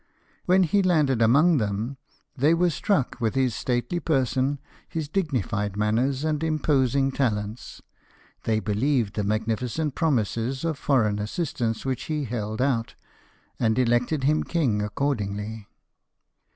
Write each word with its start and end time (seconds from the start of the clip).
When 0.45 0.63
he 0.63 0.81
landed 0.81 1.21
among 1.21 1.57
them, 1.57 1.97
they 2.35 2.55
were 2.55 2.71
struck 2.71 3.17
with 3.21 3.35
his 3.35 3.53
stately 3.53 3.99
person, 3.99 4.57
his 4.89 5.07
dignified 5.07 5.77
manners, 5.77 6.23
and 6.23 6.43
imposing 6.43 7.11
talents; 7.11 7.83
they 8.45 8.59
believed 8.59 9.13
the 9.13 9.23
magnificent 9.23 9.93
promises 9.93 10.65
of 10.65 10.79
foreign 10.79 11.19
assistance 11.19 11.85
which 11.85 12.05
he 12.05 12.23
held 12.25 12.63
out, 12.63 12.95
and 13.59 13.77
elected 13.77 14.23
him 14.23 14.43
king 14.43 14.81
accordingly. 14.81 15.67